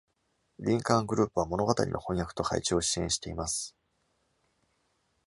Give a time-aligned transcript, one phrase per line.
[0.59, 3.75] リンカーングループは、物語の翻訳と配置を支援しています。